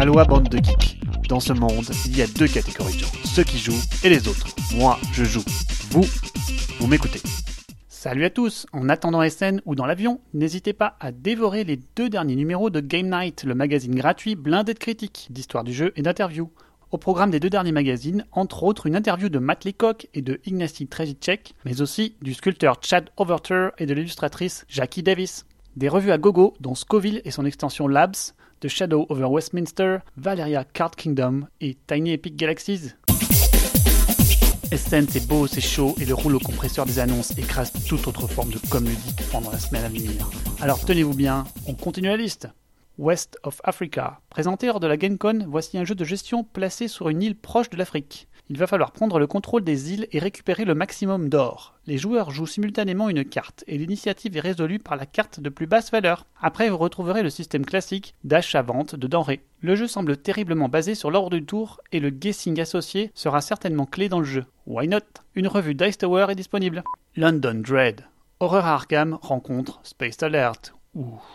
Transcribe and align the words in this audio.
Aloha 0.00 0.24
bande 0.24 0.48
de 0.48 0.56
geeks. 0.56 0.98
Dans 1.28 1.40
ce 1.40 1.52
monde, 1.52 1.84
il 2.06 2.16
y 2.16 2.22
a 2.22 2.26
deux 2.26 2.48
catégories 2.48 2.94
de 2.94 3.00
gens, 3.00 3.12
ceux 3.22 3.44
qui 3.44 3.58
jouent 3.58 3.82
et 4.02 4.08
les 4.08 4.28
autres. 4.28 4.46
Moi, 4.74 4.98
je 5.12 5.24
joue. 5.24 5.44
Vous, 5.90 6.06
vous 6.78 6.86
m'écoutez. 6.86 7.20
Salut 7.86 8.24
à 8.24 8.30
tous 8.30 8.64
En 8.72 8.88
attendant 8.88 9.28
SN 9.28 9.60
ou 9.66 9.74
dans 9.74 9.84
l'avion, 9.84 10.22
n'hésitez 10.32 10.72
pas 10.72 10.96
à 11.00 11.12
dévorer 11.12 11.64
les 11.64 11.78
deux 11.96 12.08
derniers 12.08 12.34
numéros 12.34 12.70
de 12.70 12.80
Game 12.80 13.10
Night, 13.10 13.44
le 13.44 13.54
magazine 13.54 13.94
gratuit 13.94 14.36
blindé 14.36 14.72
de 14.72 14.78
critiques, 14.78 15.26
d'histoire 15.28 15.64
du 15.64 15.74
jeu 15.74 15.92
et 15.96 16.00
d'interviews. 16.00 16.50
Au 16.92 16.96
programme 16.96 17.30
des 17.30 17.38
deux 17.38 17.50
derniers 17.50 17.70
magazines, 17.70 18.24
entre 18.32 18.62
autres 18.62 18.86
une 18.86 18.96
interview 18.96 19.28
de 19.28 19.38
Matt 19.38 19.66
Leacock 19.66 20.08
et 20.14 20.22
de 20.22 20.40
Ignacy 20.46 20.86
Trejicek, 20.86 21.54
mais 21.66 21.82
aussi 21.82 22.16
du 22.22 22.32
sculpteur 22.32 22.78
Chad 22.80 23.10
Overter 23.18 23.68
et 23.76 23.84
de 23.84 23.92
l'illustratrice 23.92 24.64
Jackie 24.66 25.02
Davis. 25.02 25.44
Des 25.76 25.88
revues 25.88 26.10
à 26.10 26.18
gogo, 26.18 26.54
dont 26.58 26.74
Scoville 26.74 27.22
et 27.24 27.30
son 27.30 27.44
extension 27.46 27.86
Labs, 27.86 28.34
The 28.58 28.66
Shadow 28.66 29.06
over 29.08 29.26
Westminster, 29.26 29.98
Valeria 30.16 30.64
Card 30.64 30.96
Kingdom 30.96 31.46
et 31.60 31.76
Tiny 31.86 32.12
Epic 32.12 32.34
Galaxies. 32.34 32.94
SN 34.72 35.06
c'est 35.08 35.26
beau, 35.26 35.46
c'est 35.46 35.60
chaud 35.60 35.94
et 36.00 36.04
le 36.04 36.14
rouleau 36.14 36.40
compresseur 36.40 36.86
des 36.86 36.98
annonces 36.98 37.36
écrase 37.38 37.72
toute 37.86 38.06
autre 38.08 38.26
forme 38.26 38.50
de 38.50 38.58
com 38.68 38.84
ludique 38.84 39.22
pendant 39.30 39.50
la 39.50 39.58
semaine 39.58 39.84
à 39.84 39.88
venir. 39.88 40.30
Alors 40.60 40.84
tenez-vous 40.84 41.14
bien, 41.14 41.44
on 41.66 41.74
continue 41.74 42.08
la 42.08 42.16
liste. 42.16 42.48
West 43.00 43.38
of 43.44 43.62
Africa. 43.64 44.20
Présenté 44.28 44.68
hors 44.68 44.78
de 44.78 44.86
la 44.86 44.98
GameCon, 44.98 45.46
voici 45.48 45.78
un 45.78 45.86
jeu 45.86 45.94
de 45.94 46.04
gestion 46.04 46.44
placé 46.44 46.86
sur 46.86 47.08
une 47.08 47.22
île 47.22 47.34
proche 47.34 47.70
de 47.70 47.78
l'Afrique. 47.78 48.28
Il 48.50 48.58
va 48.58 48.66
falloir 48.66 48.92
prendre 48.92 49.18
le 49.18 49.26
contrôle 49.26 49.64
des 49.64 49.94
îles 49.94 50.06
et 50.12 50.18
récupérer 50.18 50.66
le 50.66 50.74
maximum 50.74 51.30
d'or. 51.30 51.78
Les 51.86 51.96
joueurs 51.96 52.30
jouent 52.30 52.46
simultanément 52.46 53.08
une 53.08 53.24
carte 53.24 53.64
et 53.66 53.78
l'initiative 53.78 54.36
est 54.36 54.40
résolue 54.40 54.80
par 54.80 54.96
la 54.96 55.06
carte 55.06 55.40
de 55.40 55.48
plus 55.48 55.66
basse 55.66 55.90
valeur. 55.90 56.26
Après, 56.42 56.68
vous 56.68 56.76
retrouverez 56.76 57.22
le 57.22 57.30
système 57.30 57.64
classique 57.64 58.14
d'achat-vente 58.24 58.96
de 58.96 59.06
denrées. 59.06 59.46
Le 59.62 59.76
jeu 59.76 59.86
semble 59.86 60.18
terriblement 60.18 60.68
basé 60.68 60.94
sur 60.94 61.10
l'ordre 61.10 61.30
du 61.30 61.46
tour 61.46 61.80
et 61.92 62.00
le 62.00 62.10
guessing 62.10 62.60
associé 62.60 63.12
sera 63.14 63.40
certainement 63.40 63.86
clé 63.86 64.10
dans 64.10 64.20
le 64.20 64.26
jeu. 64.26 64.44
Why 64.66 64.88
not? 64.88 64.98
Une 65.34 65.48
revue 65.48 65.74
Dice 65.74 65.96
Tower 65.96 66.26
est 66.28 66.34
disponible. 66.34 66.82
London 67.16 67.62
Dread. 67.64 68.04
Horreur 68.40 68.66
Arkham 68.66 69.18
rencontre 69.22 69.80
Space 69.84 70.22
Alert 70.22 70.74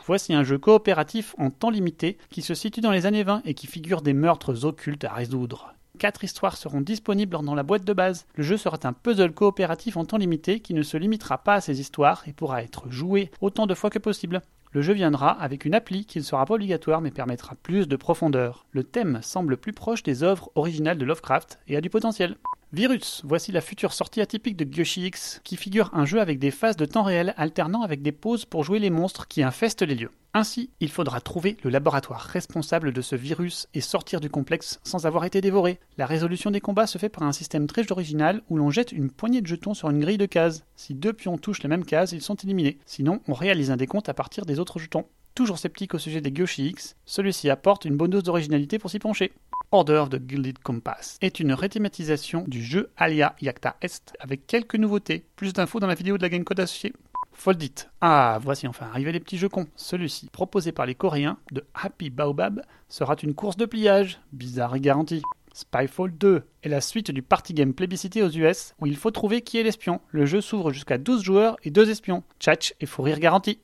Voici 0.06 0.34
un 0.34 0.44
jeu 0.44 0.58
coopératif 0.58 1.34
en 1.38 1.50
temps 1.50 1.70
limité 1.70 2.18
qui 2.30 2.42
se 2.42 2.54
situe 2.54 2.82
dans 2.82 2.92
les 2.92 3.06
années 3.06 3.24
20 3.24 3.42
et 3.46 3.54
qui 3.54 3.68
figure 3.68 4.02
des 4.02 4.14
meurtres 4.14 4.66
occultes 4.66 5.06
à 5.06 5.14
résoudre. 5.14 5.74
Quatre 5.98 6.26
histoires 6.26 6.58
seront 6.58 6.82
disponibles 6.82 7.38
dans 7.42 7.56
la 7.56 7.64
boîte 7.64 7.86
de 7.86 7.94
base. 7.94 8.26
Le 8.36 8.44
jeu 8.44 8.58
sera 8.58 8.78
un 8.84 8.92
puzzle 8.92 9.32
coopératif 9.32 9.96
en 9.96 10.04
temps 10.04 10.18
limité 10.18 10.60
qui 10.60 10.74
ne 10.74 10.84
se 10.84 10.98
limitera 10.98 11.38
pas 11.38 11.56
à 11.56 11.62
ces 11.62 11.80
histoires 11.80 12.24
et 12.28 12.34
pourra 12.34 12.64
être 12.64 12.90
joué 12.90 13.32
autant 13.40 13.66
de 13.66 13.74
fois 13.74 13.90
que 13.90 14.00
possible. 14.00 14.42
Le 14.74 14.82
jeu 14.82 14.92
viendra 14.92 15.30
avec 15.30 15.64
une 15.64 15.74
appli 15.74 16.06
qui 16.06 16.18
ne 16.18 16.24
sera 16.24 16.46
pas 16.46 16.56
obligatoire 16.56 17.00
mais 17.00 17.12
permettra 17.12 17.56
plus 17.56 17.88
de 17.88 17.96
profondeur. 17.96 18.66
Le 18.72 18.84
thème 18.84 19.20
semble 19.22 19.56
plus 19.56 19.72
proche 19.72 20.04
des 20.04 20.22
œuvres 20.22 20.52
originales 20.56 20.98
de 20.98 21.06
Lovecraft 21.06 21.60
et 21.70 21.78
a 21.78 21.82
du 21.82 21.90
potentiel. 21.90 22.36
Virus, 22.76 23.22
voici 23.24 23.54
la 23.54 23.62
future 23.62 23.94
sortie 23.94 24.20
atypique 24.20 24.58
de 24.58 24.66
Gyoshi 24.66 25.06
X, 25.06 25.40
qui 25.46 25.56
figure 25.56 25.90
un 25.94 26.04
jeu 26.04 26.20
avec 26.20 26.40
des 26.40 26.52
phases 26.52 26.76
de 26.76 26.84
temps 26.84 27.04
réel 27.04 27.34
alternant 27.38 27.84
avec 27.84 28.02
des 28.02 28.12
pauses 28.12 28.44
pour 28.44 28.66
jouer 28.66 28.80
les 28.80 28.90
monstres 28.90 29.30
qui 29.30 29.44
infestent 29.44 29.82
les 29.82 29.96
lieux. 29.96 30.12
Ainsi, 30.34 30.72
il 30.82 30.92
faudra 30.92 31.22
trouver 31.22 31.56
le 31.64 31.70
laboratoire 31.70 32.20
responsable 32.20 32.92
de 32.92 33.02
ce 33.02 33.16
virus 33.16 33.70
et 33.74 33.80
sortir 33.80 34.20
du 34.20 34.30
complexe 34.30 34.82
sans 34.84 35.06
avoir 35.06 35.24
été 35.24 35.40
dévoré. 35.40 35.80
La 35.98 36.06
résolution 36.06 36.52
des 36.52 36.60
combats 36.60 36.86
se 36.86 36.98
fait 36.98 37.08
par 37.08 37.24
un 37.24 37.32
système 37.32 37.66
très 37.66 37.90
original 37.94 38.42
où 38.50 38.58
l'on 38.58 38.72
jette 38.72 38.92
une 38.92 39.10
poignée 39.10 39.40
de 39.40 39.48
jetons 39.48 39.74
sur 39.74 39.90
une 39.90 40.02
grille 40.02 40.18
de 40.18 40.26
cases. 40.26 40.66
Si 40.76 40.94
deux 40.94 41.14
pions 41.14 41.38
touchent 41.38 41.64
la 41.64 41.70
même 41.70 41.86
case, 41.86 42.12
ils 42.12 42.22
sont 42.22 42.36
éliminés. 42.36 42.80
Sinon, 42.86 43.22
on 43.30 43.34
réalise 43.34 43.72
un 43.72 43.78
décompte 43.78 44.10
à 44.10 44.14
partir 44.14 44.46
des 44.46 44.60
autres 44.60 44.80
jetons. 44.80 45.06
Toujours 45.36 45.60
sceptique 45.60 45.94
au 45.94 46.00
sujet 46.00 46.22
des 46.22 46.34
Gyoshi 46.34 46.70
X, 46.70 46.96
celui-ci 47.04 47.50
apporte 47.50 47.84
une 47.84 47.98
bonne 47.98 48.12
dose 48.12 48.24
d'originalité 48.24 48.80
pour 48.80 48.90
s'y 48.90 49.00
pencher. 49.00 49.34
Order 49.74 49.96
of 49.96 50.10
the 50.10 50.22
Gilded 50.26 50.60
Compass 50.60 51.18
est 51.20 51.42
une 51.42 51.52
réthématisation 51.52 52.46
du 52.48 52.64
jeu 52.64 52.90
Alia 52.96 53.36
Yakta 53.42 53.76
Est 53.82 54.14
avec 54.22 54.48
quelques 54.48 54.76
nouveautés. 54.76 55.26
Plus 55.36 55.52
d'infos 55.52 55.82
dans 55.82 55.88
la 55.88 55.96
vidéo 55.96 56.18
de 56.18 56.22
la 56.22 56.30
GameCode 56.30 56.62
associée. 56.62 56.94
Foldit. 57.34 57.76
Ah, 58.00 58.40
voici 58.42 58.66
enfin 58.66 58.86
arrivé 58.86 59.12
les 59.12 59.20
petits 59.20 59.38
jeux 59.38 59.50
cons. 59.50 59.68
Celui-ci, 59.76 60.30
proposé 60.30 60.72
par 60.72 60.86
les 60.86 60.96
Coréens 60.96 61.38
de 61.52 61.66
Happy 61.74 62.10
Baobab, 62.10 62.62
sera 62.88 63.18
une 63.22 63.36
course 63.36 63.58
de 63.58 63.66
pliage, 63.66 64.22
bizarre 64.32 64.74
et 64.78 64.80
garantie. 64.80 65.22
Spyfall 65.52 66.18
2 66.18 66.44
est 66.64 66.70
la 66.70 66.80
suite 66.80 67.12
du 67.12 67.22
party 67.22 67.54
game 67.54 67.74
plébiscité 67.74 68.24
aux 68.24 68.30
US 68.30 68.74
où 68.80 68.86
il 68.86 68.96
faut 68.96 69.12
trouver 69.12 69.42
qui 69.42 69.58
est 69.58 69.64
l'espion. 69.64 70.00
Le 70.12 70.26
jeu 70.26 70.40
s'ouvre 70.40 70.72
jusqu'à 70.72 70.98
12 70.98 71.22
joueurs 71.22 71.58
et 71.64 71.72
2 71.72 71.90
espions. 71.90 72.24
Tchatch 72.40 72.74
et 72.80 72.86
fou 72.86 73.02
rire 73.02 73.20
garanti 73.20 73.60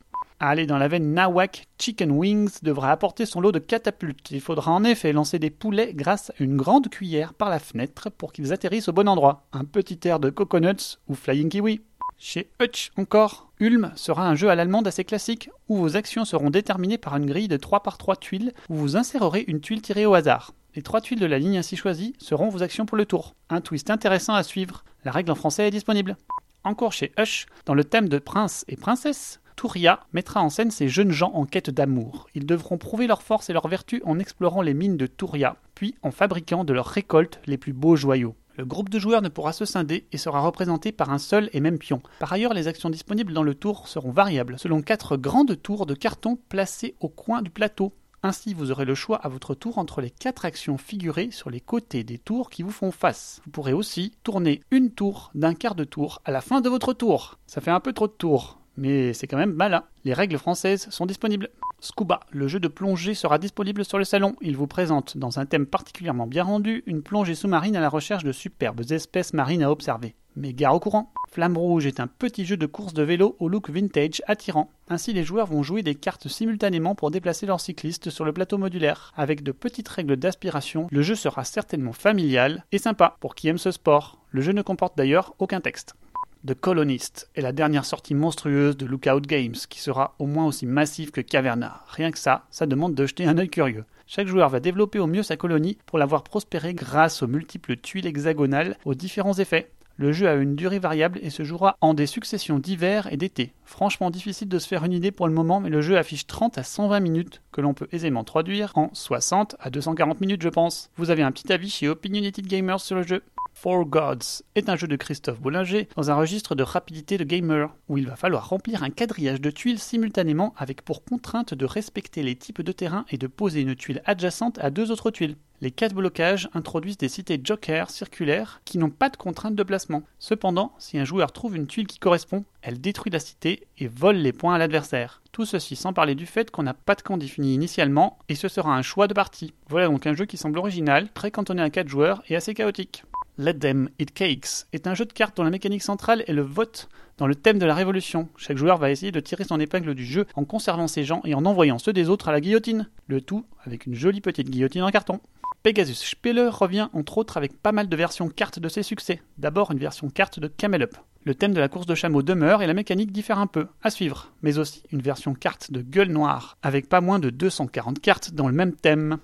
aller 0.50 0.66
dans 0.66 0.78
la 0.78 0.88
veine 0.88 1.14
Nawak, 1.14 1.68
Chicken 1.80 2.12
Wings 2.12 2.60
devra 2.64 2.92
apporter 2.92 3.26
son 3.26 3.42
lot 3.42 3.52
de 3.52 3.60
catapultes. 3.60 4.32
Il 4.32 4.42
faudra 4.42 4.72
en 4.72 4.84
effet 4.84 5.14
lancer 5.14 5.40
des 5.40 5.50
poulets 5.50 5.94
grâce 5.94 6.32
à 6.32 6.34
une 6.40 6.58
grande 6.58 6.90
cuillère 6.90 7.34
par 7.34 7.50
la 7.50 7.60
fenêtre 7.60 8.10
pour 8.10 8.34
qu'ils 8.34 8.52
atterrissent 8.54 8.88
au 8.88 8.94
bon 8.94 9.08
endroit. 9.08 9.48
Un 9.54 9.66
petit 9.66 10.00
air 10.08 10.20
de 10.20 10.30
Coconuts 10.30 10.98
ou 11.08 11.16
Flying 11.16 11.50
Kiwi. 11.50 11.82
Chez 12.18 12.52
Hutch 12.62 12.92
encore, 12.98 13.52
Ulm 13.60 13.92
sera 13.96 14.28
un 14.28 14.36
jeu 14.36 14.50
à 14.50 14.56
l'allemande 14.56 14.88
assez 14.88 15.04
classique 15.04 15.50
où 15.68 15.78
vos 15.78 15.96
actions 15.96 16.26
seront 16.26 16.50
déterminées 16.50 17.00
par 17.00 17.18
une 17.18 17.26
grille 17.26 17.48
de 17.48 17.58
3 17.58 17.82
par 17.84 17.98
3 17.98 18.16
tuiles 18.16 18.54
où 18.70 18.76
vous 18.76 18.96
insérerez 18.96 19.44
une 19.48 19.60
tuile 19.60 19.82
tirée 19.82 20.06
au 20.06 20.14
hasard. 20.14 20.54
Les 20.74 20.82
trois 20.82 21.02
tuiles 21.02 21.20
de 21.20 21.26
la 21.26 21.38
ligne 21.38 21.58
ainsi 21.58 21.76
choisie 21.76 22.14
seront 22.18 22.48
vos 22.48 22.64
actions 22.64 22.86
pour 22.86 22.96
le 22.96 23.06
tour. 23.06 23.36
Un 23.50 23.60
twist 23.60 23.90
intéressant 23.90 24.36
à 24.36 24.44
suivre. 24.44 24.86
La 25.04 25.12
règle 25.12 25.32
en 25.32 25.36
français 25.36 25.68
est 25.68 25.72
disponible. 25.72 26.16
Encore 26.64 26.94
chez 26.94 27.12
Hush, 27.18 27.48
dans 27.66 27.74
le 27.74 27.84
thème 27.84 28.08
de 28.08 28.20
prince 28.20 28.64
et 28.70 28.78
princesse, 28.78 29.41
Touria 29.56 30.02
mettra 30.14 30.42
en 30.42 30.50
scène 30.50 30.72
ces 30.72 30.88
jeunes 30.88 31.12
gens 31.12 31.32
en 31.34 31.46
quête 31.46 31.70
d'amour. 31.70 32.28
Ils 32.36 32.46
devront 32.46 32.78
prouver 32.78 33.08
leur 33.08 33.22
force 33.22 33.50
et 33.50 33.54
leur 33.54 33.68
vertu 33.68 34.02
en 34.06 34.20
explorant 34.20 34.62
les 34.62 34.74
mines 34.74 34.98
de 34.98 35.08
Touria, 35.08 35.58
puis 35.76 35.96
en 36.02 36.12
fabriquant 36.12 36.64
de 36.64 36.74
leur 36.74 36.88
récolte 36.88 37.40
les 37.46 37.58
plus 37.58 37.74
beaux 37.74 37.96
joyaux. 37.96 38.36
Le 38.58 38.66
groupe 38.66 38.90
de 38.90 39.00
joueurs 39.00 39.22
ne 39.22 39.30
pourra 39.30 39.54
se 39.54 39.66
scinder 39.66 40.06
et 40.12 40.18
sera 40.18 40.42
représenté 40.42 40.92
par 40.92 41.10
un 41.10 41.20
seul 41.20 41.50
et 41.54 41.62
même 41.62 41.80
pion. 41.80 42.02
Par 42.20 42.34
ailleurs, 42.34 42.54
les 42.54 42.68
actions 42.68 42.90
disponibles 42.90 43.34
dans 43.34 43.44
le 43.44 43.56
tour 43.56 43.88
seront 43.88 44.12
variables, 44.12 44.60
selon 44.60 44.82
quatre 44.82 45.18
grandes 45.18 45.62
tours 45.62 45.86
de 45.86 45.94
carton 45.94 46.38
placées 46.50 46.96
au 47.00 47.08
coin 47.08 47.42
du 47.42 47.50
plateau. 47.50 47.94
Ainsi, 48.24 48.54
vous 48.54 48.70
aurez 48.70 48.86
le 48.86 48.94
choix 48.94 49.18
à 49.18 49.30
votre 49.30 49.56
tour 49.56 49.80
entre 49.80 50.00
les 50.00 50.12
quatre 50.12 50.46
actions 50.46 50.78
figurées 50.78 51.32
sur 51.32 51.50
les 51.50 51.60
côtés 51.60 52.04
des 52.04 52.20
tours 52.20 52.52
qui 52.52 52.62
vous 52.62 52.72
font 52.72 52.92
face. 52.92 53.42
Vous 53.46 53.52
pourrez 53.52 53.74
aussi 53.74 54.14
tourner 54.22 54.62
une 54.70 54.92
tour 54.92 55.32
d'un 55.34 55.56
quart 55.56 55.74
de 55.74 55.84
tour 55.84 56.22
à 56.24 56.32
la 56.32 56.42
fin 56.42 56.62
de 56.62 56.70
votre 56.70 56.94
tour. 56.94 57.40
Ça 57.48 57.62
fait 57.62 57.72
un 57.72 57.80
peu 57.80 57.94
trop 57.94 58.08
de 58.08 58.14
tours 58.14 58.61
mais 58.78 59.14
c'est 59.14 59.28
quand 59.28 59.38
même 59.38 59.54
malin. 59.54 59.84
Les 60.04 60.14
règles 60.14 60.38
françaises 60.38 60.90
sont 60.90 61.06
disponibles. 61.06 61.50
Scuba, 61.80 62.20
le 62.30 62.48
jeu 62.48 62.60
de 62.60 62.68
plongée 62.68 63.16
sera 63.16 63.40
disponible 63.40 63.84
sur 63.84 63.98
le 63.98 64.04
salon. 64.04 64.36
Il 64.42 64.56
vous 64.56 64.68
présente, 64.68 65.18
dans 65.18 65.40
un 65.40 65.46
thème 65.46 65.66
particulièrement 65.66 66.28
bien 66.28 66.44
rendu, 66.44 66.84
une 66.86 67.02
plongée 67.02 67.36
sous-marine 67.36 67.76
à 67.76 67.82
la 67.82 67.90
recherche 67.90 68.24
de 68.24 68.32
superbes 68.32 68.92
espèces 68.92 69.34
marines 69.34 69.64
à 69.64 69.72
observer. 69.72 70.16
Mais 70.36 70.54
gare 70.54 70.76
au 70.76 70.80
courant 70.80 71.12
Flamme 71.30 71.58
Rouge 71.58 71.86
est 71.86 72.00
un 72.00 72.08
petit 72.08 72.46
jeu 72.46 72.58
de 72.58 72.66
course 72.66 72.94
de 72.94 73.04
vélo 73.04 73.36
au 73.40 73.48
look 73.48 73.70
vintage 73.70 74.22
attirant. 74.28 74.70
Ainsi, 74.90 75.14
les 75.14 75.24
joueurs 75.24 75.48
vont 75.48 75.64
jouer 75.64 75.82
des 75.82 75.96
cartes 75.96 76.28
simultanément 76.28 76.94
pour 76.94 77.10
déplacer 77.10 77.46
leurs 77.46 77.62
cyclistes 77.62 78.10
sur 78.10 78.26
le 78.26 78.34
plateau 78.34 78.58
modulaire. 78.58 79.14
Avec 79.16 79.42
de 79.42 79.52
petites 79.52 79.88
règles 79.88 80.18
d'aspiration, 80.18 80.88
le 80.92 81.02
jeu 81.02 81.16
sera 81.16 81.46
certainement 81.46 81.94
familial 81.94 82.66
et 82.72 82.78
sympa 82.78 83.18
pour 83.22 83.36
qui 83.36 83.48
aime 83.48 83.58
ce 83.58 83.72
sport. 83.72 84.20
Le 84.30 84.42
jeu 84.42 84.52
ne 84.52 84.62
comporte 84.62 84.98
d'ailleurs 84.98 85.34
aucun 85.40 85.62
texte. 85.62 85.96
The 86.44 86.56
Colonist 86.56 87.30
est 87.36 87.42
la 87.42 87.52
dernière 87.52 87.86
sortie 87.86 88.16
monstrueuse 88.16 88.76
de 88.76 88.88
Lookout 88.88 89.22
Games, 89.22 89.54
qui 89.70 89.80
sera 89.80 90.16
au 90.18 90.26
moins 90.26 90.48
aussi 90.48 90.66
massive 90.66 91.12
que 91.12 91.22
Caverna. 91.22 91.84
Rien 91.88 92.10
que 92.10 92.18
ça, 92.18 92.46
ça 92.50 92.66
demande 92.66 92.96
de 92.96 93.06
jeter 93.06 93.28
un 93.28 93.38
œil 93.38 93.50
curieux. 93.50 93.86
Chaque 94.08 94.28
joueur 94.28 94.50
va 94.50 94.60
développer 94.60 94.98
au 94.98 95.06
mieux 95.06 95.22
sa 95.22 95.38
colonie 95.38 95.78
pour 95.86 96.00
la 96.00 96.08
voir 96.08 96.24
prospérer 96.24 96.74
grâce 96.74 97.22
aux 97.22 97.28
multiples 97.28 97.78
tuiles 97.78 98.08
hexagonales 98.08 98.76
aux 98.86 98.96
différents 98.96 99.38
effets. 99.38 99.70
Le 99.98 100.14
jeu 100.14 100.28
a 100.28 100.34
une 100.34 100.56
durée 100.56 100.80
variable 100.80 101.20
et 101.22 101.30
se 101.30 101.44
jouera 101.44 101.78
en 101.80 101.94
des 101.94 102.08
successions 102.08 102.58
d'hiver 102.58 103.08
et 103.12 103.18
d'été. 103.18 103.54
Franchement 103.64 104.10
difficile 104.10 104.50
de 104.50 104.58
se 104.58 104.68
faire 104.68 104.84
une 104.84 104.94
idée 104.94 105.12
pour 105.12 105.28
le 105.28 105.34
moment, 105.36 105.60
mais 105.60 105.70
le 105.70 105.82
jeu 105.82 105.96
affiche 105.96 106.26
30 106.26 106.58
à 106.58 106.64
120 106.64 107.02
minutes 107.02 107.44
que 107.52 107.62
l'on 107.62 107.76
peut 107.76 107.88
aisément 107.92 108.24
traduire 108.24 108.72
en 108.74 108.90
60 108.94 109.58
à 109.60 109.70
240 109.70 110.20
minutes 110.22 110.42
je 110.42 110.50
pense. 110.50 110.90
Vous 110.98 111.12
avez 111.12 111.22
un 111.22 111.32
petit 111.32 111.54
avis 111.54 111.70
chez 111.70 111.88
Opinionated 111.88 112.48
Gamers 112.48 112.82
sur 112.82 112.96
le 112.96 113.04
jeu? 113.04 113.22
Four 113.54 113.86
Gods 113.86 114.44
est 114.56 114.70
un 114.70 114.76
jeu 114.76 114.88
de 114.88 114.96
Christophe 114.96 115.40
Bollinger 115.40 115.88
dans 115.96 116.10
un 116.10 116.16
registre 116.16 116.56
de 116.56 116.64
rapidité 116.64 117.18
de 117.18 117.24
gamer, 117.24 117.70
où 117.90 117.98
il 117.98 118.08
va 118.08 118.16
falloir 118.16 118.50
remplir 118.50 118.84
un 118.84 118.90
quadrillage 118.90 119.42
de 119.42 119.52
tuiles 119.52 119.80
simultanément 119.80 120.54
avec 120.58 120.82
pour 120.82 121.04
contrainte 121.04 121.54
de 121.54 121.66
respecter 121.66 122.24
les 122.24 122.36
types 122.36 122.62
de 122.62 122.72
terrain 122.72 123.06
et 123.10 123.18
de 123.18 123.28
poser 123.28 123.62
une 123.62 123.76
tuile 123.76 124.02
adjacente 124.06 124.58
à 124.60 124.72
deux 124.72 124.90
autres 124.90 125.12
tuiles. 125.12 125.36
Les 125.62 125.70
quatre 125.70 125.94
blocages 125.94 126.50
introduisent 126.56 126.98
des 126.98 127.08
cités 127.08 127.40
joker 127.44 127.92
circulaires 127.92 128.62
qui 128.66 128.80
n'ont 128.80 128.90
pas 128.90 129.10
de 129.10 129.18
contrainte 129.18 129.54
de 129.54 129.62
placement. 129.62 130.02
Cependant, 130.18 130.74
si 130.80 130.98
un 130.98 131.06
joueur 131.06 131.32
trouve 131.32 131.56
une 131.56 131.68
tuile 131.68 131.86
qui 131.86 132.00
correspond, 132.00 132.46
elle 132.64 132.82
détruit 132.82 133.12
la 133.12 133.20
cité 133.20 133.68
et 133.78 133.88
vole 133.88 134.16
les 134.16 134.34
points 134.34 134.56
à 134.56 134.58
l'adversaire. 134.58 135.22
Tout 135.32 135.46
ceci 135.46 135.76
sans 135.76 135.94
parler 135.94 136.16
du 136.16 136.26
fait 136.26 136.50
qu'on 136.50 136.64
n'a 136.64 136.74
pas 136.74 136.96
de 136.96 137.04
camp 137.04 137.18
défini 137.18 137.54
initialement 137.54 138.18
et 138.28 138.34
ce 138.34 138.48
sera 138.48 138.76
un 138.76 138.82
choix 138.82 139.08
de 139.08 139.14
partie. 139.14 139.54
Voilà 139.70 139.88
donc 139.88 140.08
un 140.08 140.16
jeu 140.16 140.26
qui 140.26 140.38
semble 140.38 140.58
original, 140.58 141.10
très 141.14 141.30
cantonné 141.30 141.62
à 141.62 141.70
4 141.70 141.88
joueurs 141.88 142.24
et 142.28 142.36
assez 142.36 142.56
chaotique. 142.56 143.04
Let 143.38 143.56
Them 143.56 143.90
Eat 143.98 144.14
Cakes 144.14 144.68
est 144.74 144.88
un 144.88 144.94
jeu 144.94 145.06
de 145.06 145.14
cartes 145.14 145.38
dont 145.38 145.44
la 145.44 145.50
mécanique 145.50 145.84
centrale 145.84 146.24
est 146.28 146.34
le 146.34 146.42
vote 146.42 146.90
dans 147.18 147.28
le 147.28 147.36
thème 147.36 147.60
de 147.60 147.66
la 147.66 147.74
révolution. 147.74 148.30
Chaque 148.38 148.58
joueur 148.58 148.78
va 148.78 148.92
essayer 148.92 149.12
de 149.12 149.20
tirer 149.20 149.44
son 149.44 149.60
épingle 149.60 149.96
du 149.96 150.06
jeu 150.06 150.26
en 150.36 150.44
conservant 150.44 150.88
ses 150.88 151.04
gens 151.04 151.22
et 151.24 151.34
en 151.34 151.46
envoyant 151.46 151.80
ceux 151.80 151.94
des 151.94 152.10
autres 152.10 152.30
à 152.30 152.32
la 152.32 152.42
guillotine. 152.42 152.90
Le 153.08 153.22
tout 153.22 153.46
avec 153.64 153.86
une 153.86 153.96
jolie 153.96 154.22
petite 154.22 154.50
guillotine 154.50 154.84
en 154.84 154.92
carton. 154.92 155.20
Pegasus 155.64 156.04
Spieler 156.10 156.50
revient 156.52 156.90
entre 156.94 157.20
autres 157.20 157.38
avec 157.38 157.62
pas 157.62 157.72
mal 157.72 157.88
de 157.88 157.96
versions 157.96 158.30
cartes 158.30 158.60
de 158.60 158.68
ses 158.68 158.84
succès. 158.84 159.22
D'abord 159.38 159.72
une 159.72 159.78
version 159.78 160.10
carte 160.10 160.40
de 160.40 160.48
Camel 160.48 160.82
Up. 160.82 160.98
Le 161.24 161.36
thème 161.36 161.54
de 161.54 161.60
la 161.60 161.70
course 161.70 161.86
de 161.86 161.94
chameau 161.94 162.24
demeure 162.24 162.64
et 162.64 162.68
la 162.68 162.74
mécanique 162.74 163.12
diffère 163.12 163.38
un 163.38 163.46
peu, 163.46 163.68
à 163.84 163.92
suivre, 163.92 164.32
mais 164.42 164.58
aussi 164.58 164.82
une 164.92 165.02
version 165.02 165.36
carte 165.36 165.72
de 165.72 165.82
Gueule 165.82 166.10
Noire, 166.10 166.58
avec 166.64 166.90
pas 166.90 167.00
moins 167.00 167.20
de 167.20 167.30
240 167.30 168.00
cartes 168.00 168.34
dans 168.34 168.48
le 168.48 168.56
même 168.56 168.76
thème. 168.76 169.20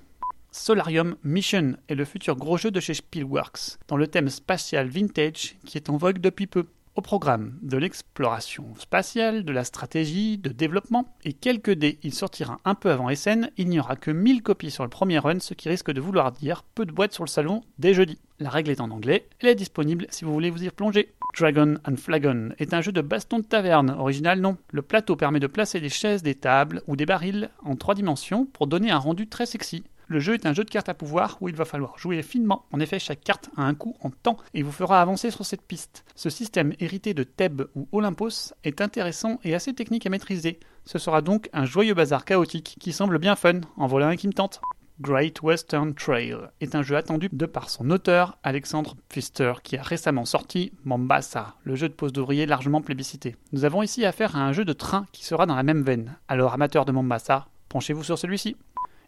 Solarium 0.58 1.16
Mission 1.24 1.78
est 1.88 1.96
le 1.96 2.04
futur 2.04 2.36
gros 2.36 2.58
jeu 2.58 2.72
de 2.72 2.80
chez 2.80 2.96
Spielworks, 2.96 3.78
dans 3.88 3.96
le 3.96 4.08
thème 4.08 4.28
spatial 4.28 4.90
vintage 4.90 5.56
qui 5.66 5.78
est 5.78 5.90
en 5.90 5.98
vogue 5.98 6.18
depuis 6.18 6.48
peu. 6.48 6.66
Au 6.96 7.02
programme 7.02 7.60
de 7.62 7.78
l'exploration 7.78 8.66
spatiale, 8.76 9.46
de 9.46 9.52
la 9.52 9.64
stratégie, 9.64 10.40
de 10.40 10.50
développement, 10.50 11.16
et 11.24 11.34
quelques 11.34 11.72
dés, 11.72 12.00
il 12.02 12.14
sortira 12.14 12.60
un 12.66 12.74
peu 12.74 12.90
avant 12.90 13.14
SN, 13.16 13.52
il 13.58 13.70
n'y 13.70 13.80
aura 13.80 13.96
que 13.96 14.10
1000 14.10 14.42
copies 14.42 14.72
sur 14.72 14.84
le 14.84 14.90
premier 14.90 15.20
run, 15.20 15.40
ce 15.40 15.54
qui 15.54 15.70
risque 15.70 15.92
de 15.92 16.02
vouloir 16.02 16.32
dire 16.32 16.64
peu 16.74 16.86
de 16.86 16.92
boîtes 16.92 17.14
sur 17.14 17.24
le 17.24 17.30
salon 17.30 17.62
dès 17.78 17.94
jeudi. 17.94 18.18
La 18.40 18.50
règle 18.50 18.72
est 18.72 18.82
en 18.82 18.90
anglais, 18.90 19.30
elle 19.40 19.50
est 19.50 19.56
disponible 19.56 20.08
si 20.10 20.26
vous 20.26 20.34
voulez 20.34 20.50
vous 20.50 20.64
y 20.64 20.70
plonger. 20.72 21.14
Dragon 21.38 21.76
and 21.88 21.98
Flagon 21.98 22.50
est 22.58 22.74
un 22.74 22.82
jeu 22.82 22.92
de 22.92 23.02
baston 23.02 23.40
de 23.40 23.44
taverne, 23.46 23.92
original 23.92 24.42
non. 24.42 24.58
Le 24.72 24.82
plateau 24.82 25.16
permet 25.16 25.40
de 25.40 25.48
placer 25.48 25.80
des 25.80 25.90
chaises, 25.90 26.24
des 26.24 26.36
tables 26.36 26.82
ou 26.88 26.96
des 26.96 27.06
barils 27.06 27.52
en 27.64 27.76
trois 27.76 27.94
dimensions 27.94 28.46
pour 28.46 28.66
donner 28.66 28.90
un 28.90 28.98
rendu 28.98 29.28
très 29.28 29.46
sexy. 29.46 29.84
Le 30.10 30.20
jeu 30.22 30.36
est 30.36 30.46
un 30.46 30.54
jeu 30.54 30.64
de 30.64 30.70
cartes 30.70 30.88
à 30.88 30.94
pouvoir 30.94 31.38
où 31.42 31.50
il 31.50 31.56
va 31.56 31.66
falloir 31.66 31.98
jouer 31.98 32.22
finement. 32.22 32.66
En 32.72 32.80
effet, 32.80 32.98
chaque 32.98 33.22
carte 33.22 33.50
a 33.58 33.64
un 33.64 33.74
coût 33.74 33.96
en 34.02 34.10
temps 34.10 34.38
et 34.54 34.64
vous 34.64 34.72
fera 34.72 35.02
avancer 35.02 35.32
sur 35.32 35.46
cette 35.46 35.62
piste. 35.62 36.06
Ce 36.16 36.30
système 36.30 36.74
hérité 36.80 37.14
de 37.14 37.24
Thèbes 37.24 37.64
ou 37.76 37.90
Olympos 37.92 38.54
est 38.64 38.80
intéressant 38.80 39.40
et 39.44 39.54
assez 39.54 39.74
technique 39.74 40.06
à 40.06 40.10
maîtriser. 40.10 40.60
Ce 40.86 40.98
sera 40.98 41.22
donc 41.22 41.50
un 41.52 41.66
joyeux 41.66 41.94
bazar 41.94 42.24
chaotique 42.24 42.78
qui 42.80 42.94
semble 42.94 43.20
bien 43.20 43.36
fun, 43.36 43.60
en 43.76 43.88
voilà 43.88 44.08
un 44.08 44.16
qui 44.16 44.28
me 44.28 44.34
tente. 44.34 44.62
Great 45.02 45.44
Western 45.44 45.94
Trail 45.94 46.36
est 46.60 46.74
un 46.74 46.82
jeu 46.82 46.96
attendu 46.96 47.30
de 47.32 47.46
par 47.46 47.70
son 47.70 47.92
auteur, 47.92 48.40
Alexandre 48.42 48.96
Pfister, 49.10 49.54
qui 49.62 49.78
a 49.78 49.84
récemment 49.84 50.26
sorti 50.26 50.72
Mombasa, 50.86 51.56
le 51.64 51.76
jeu 51.76 51.90
de 51.90 51.94
pose 51.94 52.14
d'ouvrier 52.14 52.46
largement 52.46 52.82
plébiscité. 52.82 53.36
Nous 53.52 53.66
avons 53.66 53.84
ici 53.84 54.06
affaire 54.06 54.36
à 54.36 54.40
un 54.40 54.54
jeu 54.54 54.66
de 54.66 54.74
train 54.74 55.06
qui 55.12 55.24
sera 55.24 55.46
dans 55.46 55.56
la 55.56 55.64
même 55.64 55.84
veine. 55.84 56.18
Alors, 56.28 56.54
amateur 56.54 56.86
de 56.86 56.92
Mombasa, 56.94 57.48
penchez-vous 57.70 58.04
sur 58.04 58.18
celui-ci. 58.18 58.56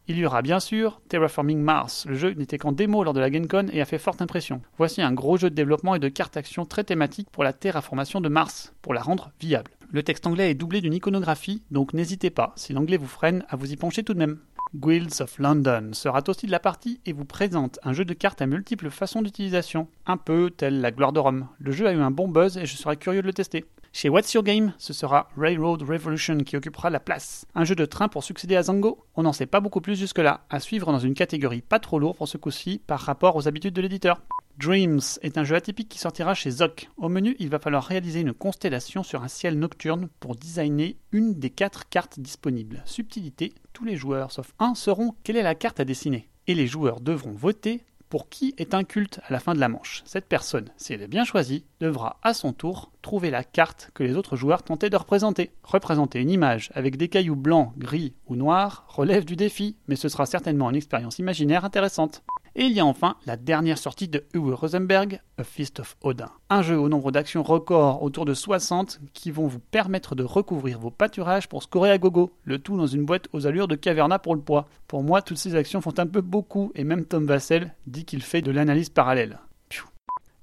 Il 0.10 0.18
y 0.18 0.26
aura 0.26 0.42
bien 0.42 0.60
sûr 0.60 1.02
Terraforming 1.08 1.60
Mars. 1.60 2.08
Le 2.08 2.16
jeu 2.16 2.32
n'était 2.32 2.58
qu'en 2.58 2.72
démo 2.72 3.04
lors 3.04 3.14
de 3.14 3.20
la 3.20 3.30
GameCon 3.30 3.68
et 3.72 3.80
a 3.80 3.86
fait 3.86 4.00
forte 4.00 4.24
impression. 4.24 4.64
Voici 4.80 5.04
un 5.04 5.12
gros 5.12 5.38
jeu 5.38 5.52
de 5.52 5.56
développement 5.56 5.94
et 5.94 6.00
de 6.00 6.10
cartes 6.10 6.36
action 6.36 6.66
très 6.66 6.84
thématique 6.84 7.30
pour 7.32 7.44
la 7.44 7.54
terraformation 7.54 8.20
de 8.20 8.28
Mars, 8.28 8.74
pour 8.82 8.96
la 8.96 9.04
rendre 9.04 9.30
viable. 9.40 9.70
Le 9.92 10.02
texte 10.02 10.26
anglais 10.26 10.50
est 10.50 10.56
doublé 10.56 10.82
d'une 10.82 10.96
iconographie, 10.96 11.62
donc 11.70 11.94
n'hésitez 11.94 12.32
pas, 12.32 12.54
si 12.56 12.74
l'anglais 12.74 12.98
vous 12.98 13.06
freine, 13.06 13.46
à 13.50 13.56
vous 13.56 13.72
y 13.72 13.76
pencher 13.76 14.02
tout 14.02 14.16
de 14.16 14.20
même. 14.20 14.40
Guilds 14.74 15.22
of 15.22 15.38
London 15.38 15.92
sera 15.94 16.24
aussi 16.28 16.48
de 16.48 16.52
la 16.52 16.60
partie 16.60 17.00
et 17.06 17.14
vous 17.14 17.26
présente 17.26 17.80
un 17.84 17.94
jeu 17.94 18.04
de 18.04 18.14
cartes 18.16 18.42
à 18.42 18.48
multiples 18.48 18.90
façons 18.90 19.22
d'utilisation, 19.22 19.90
un 20.08 20.18
peu 20.18 20.50
tel 20.50 20.82
la 20.82 20.90
gloire 20.90 21.14
de 21.14 21.20
Rome. 21.20 21.48
Le 21.60 21.72
jeu 21.72 21.88
a 21.88 21.94
eu 21.94 22.00
un 22.00 22.12
bon 22.12 22.28
buzz 22.28 22.58
et 22.58 22.66
je 22.66 22.78
serais 22.78 22.98
curieux 22.98 23.22
de 23.22 23.28
le 23.28 23.34
tester. 23.34 23.66
Chez 23.92 24.08
What's 24.08 24.34
Your 24.34 24.44
Game, 24.44 24.74
ce 24.78 24.94
sera 24.94 25.30
Railroad 25.36 25.82
Revolution 25.82 26.38
qui 26.38 26.56
occupera 26.56 26.92
la 26.92 27.00
place. 27.00 27.46
Un 27.56 27.64
jeu 27.64 27.74
de 27.74 27.86
train 27.86 28.08
pour 28.08 28.24
succéder 28.24 28.56
à 28.56 28.64
Zango? 28.64 29.04
On 29.16 29.24
n'en 29.24 29.34
sait 29.34 29.48
pas 29.48 29.62
beaucoup 29.62 29.82
plus 29.82 29.98
jusque-là, 29.98 30.46
à 30.52 30.60
suivre 30.60 30.92
dans 30.92 31.00
une 31.00 31.16
catégorie 31.16 31.62
pas 31.62 31.80
trop 31.80 31.98
lourde 31.98 32.16
pour 32.16 32.28
ce 32.28 32.38
coup-ci 32.38 32.82
par 32.86 33.00
rapport 33.00 33.36
aux 33.36 33.48
habitudes 33.48 33.74
de 33.74 33.82
l'éditeur. 33.82 34.22
Dreams 34.58 35.02
est 35.22 35.38
un 35.40 35.44
jeu 35.44 35.56
atypique 35.56 35.90
qui 35.90 35.98
sortira 35.98 36.36
chez 36.36 36.52
Zoc. 36.52 36.90
Au 36.98 37.10
menu, 37.10 37.36
il 37.40 37.50
va 37.50 37.60
falloir 37.60 37.84
réaliser 37.84 38.20
une 38.20 38.34
constellation 38.34 39.02
sur 39.02 39.24
un 39.24 39.28
ciel 39.28 39.58
nocturne 39.58 40.10
pour 40.20 40.36
designer 40.36 40.98
une 41.12 41.34
des 41.34 41.50
quatre 41.50 41.90
cartes 41.90 42.20
disponibles. 42.20 42.84
Subtilité, 42.86 43.54
tous 43.74 43.86
les 43.86 43.96
joueurs 43.96 44.32
sauf 44.32 44.54
un 44.60 44.76
sauront 44.76 45.16
quelle 45.24 45.38
est 45.38 45.44
la 45.44 45.56
carte 45.56 45.80
à 45.80 45.86
dessiner. 45.86 46.30
Et 46.46 46.56
les 46.56 46.68
joueurs 46.68 47.00
devront 47.00 47.32
voter 47.32 47.84
pour 48.10 48.30
qui 48.30 48.56
est 48.58 48.74
un 48.74 48.84
culte 48.84 49.22
à 49.28 49.32
la 49.32 49.40
fin 49.40 49.54
de 49.54 49.60
la 49.60 49.70
manche. 49.70 50.02
Cette 50.06 50.26
personne, 50.26 50.70
si 50.78 50.94
elle 50.94 51.02
est 51.02 51.08
bien 51.08 51.24
choisie, 51.24 51.64
devra 51.80 52.20
à 52.24 52.34
son 52.34 52.54
tour 52.54 52.92
trouver 53.02 53.30
la 53.30 53.44
carte 53.44 53.92
que 53.94 54.04
les 54.04 54.16
autres 54.16 54.36
joueurs 54.36 54.64
tentaient 54.64 54.90
de 54.90 54.98
représenter. 54.98 55.52
Représenter 55.64 56.20
une 56.20 56.32
image 56.32 56.72
avec 56.74 56.98
des 56.98 57.08
cailloux 57.08 57.36
blancs, 57.36 57.74
gris 57.78 58.14
ou 58.28 58.36
noirs 58.36 58.86
relève 58.90 59.26
du 59.26 59.36
défi, 59.36 59.78
mais 59.88 59.96
ce 59.96 60.10
sera 60.10 60.26
certainement 60.26 60.70
une 60.70 60.76
expérience 60.76 61.20
imaginaire 61.20 61.66
intéressante. 61.66 62.24
Et 62.62 62.66
il 62.66 62.74
y 62.74 62.82
a 62.82 62.86
enfin 62.86 63.16
la 63.26 63.38
dernière 63.38 63.78
sortie 63.78 64.10
de 64.10 64.26
Uwe 64.34 64.54
Rosenberg, 64.54 65.22
A 65.38 65.46
Feast 65.46 65.80
of 65.80 65.96
Odin. 66.02 66.30
Un 66.50 66.62
jeu 66.62 66.78
au 66.78 66.90
nombre 66.90 67.10
d'actions 67.10 67.42
record 67.42 68.04
autour 68.04 68.26
de 68.26 68.34
60 68.34 69.00
qui 69.14 69.32
vont 69.32 69.48
vous 69.48 69.60
permettre 69.60 70.14
de 70.14 70.26
recouvrir 70.26 70.78
vos 70.78 70.92
pâturages 70.92 71.48
pour 71.48 71.64
scorer 71.64 71.90
à 71.90 71.98
gogo, 71.98 72.34
le 72.44 72.60
tout 72.60 72.76
dans 72.76 72.86
une 72.86 73.06
boîte 73.06 73.30
aux 73.32 73.48
allures 73.48 73.70
de 73.70 73.78
caverna 73.78 74.20
pour 74.20 74.36
le 74.36 74.42
poids. 74.42 74.68
Pour 74.90 75.04
moi, 75.04 75.22
toutes 75.22 75.38
ces 75.38 75.56
actions 75.56 75.80
font 75.80 75.98
un 75.98 76.06
peu 76.06 76.20
beaucoup 76.20 76.74
et 76.76 76.84
même 76.84 77.06
Tom 77.06 77.26
Vassell 77.26 77.74
dit 77.88 78.04
qu'il 78.04 78.22
fait 78.22 78.42
de 78.42 78.52
l'analyse 78.52 78.90
parallèle. 78.90 79.40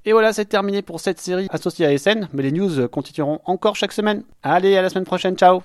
Et 0.07 0.13
voilà, 0.13 0.33
c'est 0.33 0.47
terminé 0.47 0.81
pour 0.81 1.01
cette 1.01 1.21
série 1.21 1.49
associée 1.51 1.85
à 1.85 1.99
SN, 1.99 2.29
mais 2.33 2.45
les 2.45 2.53
news 2.53 2.89
continueront 2.89 3.41
encore 3.45 3.77
chaque 3.77 3.93
semaine. 3.93 4.23
Allez, 4.43 4.75
à 4.77 4.81
la 4.81 4.89
semaine 4.89 5.05
prochaine, 5.05 5.37
ciao 5.37 5.63